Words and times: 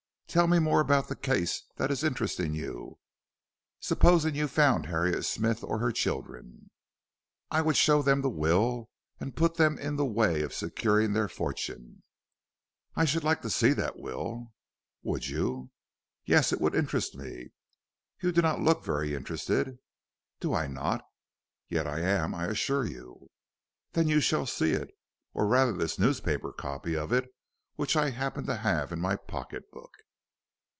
"Tell 0.33 0.47
me 0.47 0.59
more 0.59 0.79
about 0.79 1.09
the 1.09 1.17
case 1.17 1.61
that 1.75 1.91
is 1.91 2.05
interesting 2.05 2.53
you. 2.55 2.99
Supposing 3.81 4.33
you 4.33 4.47
found 4.47 4.85
Harriet 4.85 5.25
Smith 5.25 5.61
or 5.61 5.79
her 5.79 5.91
children?" 5.91 6.71
"I 7.49 7.61
would 7.61 7.75
show 7.75 8.01
them 8.01 8.21
the 8.21 8.29
will 8.29 8.89
and 9.19 9.35
put 9.35 9.55
them 9.55 9.77
in 9.77 9.97
the 9.97 10.05
way 10.05 10.41
of 10.41 10.53
securing 10.53 11.11
their 11.11 11.27
fortune." 11.27 12.03
"I 12.95 13.03
should 13.03 13.25
like 13.25 13.41
to 13.41 13.49
see 13.49 13.73
that 13.73 13.99
will." 13.99 14.53
"Would 15.03 15.27
you?" 15.27 15.71
"Yes, 16.23 16.53
it 16.53 16.61
would 16.61 16.75
interest 16.75 17.13
me." 17.13 17.49
"You 18.21 18.31
do 18.31 18.41
not 18.41 18.61
look 18.61 18.85
very 18.85 19.13
interested." 19.13 19.79
"Do 20.39 20.53
I 20.53 20.67
not? 20.67 21.03
Yet 21.67 21.85
I 21.85 21.99
am, 21.99 22.33
I 22.33 22.45
assure 22.45 22.85
you." 22.87 23.31
"Then 23.91 24.07
you 24.07 24.21
shall 24.21 24.45
see 24.45 24.71
it, 24.71 24.91
or 25.33 25.45
rather 25.45 25.73
this 25.73 25.99
newspaper 25.99 26.53
copy 26.53 26.95
of 26.95 27.11
it 27.11 27.33
which 27.75 27.97
I 27.97 28.11
happen 28.11 28.45
to 28.45 28.55
have 28.55 28.93
in 28.93 28.99
my 29.01 29.17
pocket 29.17 29.69
book." 29.73 29.91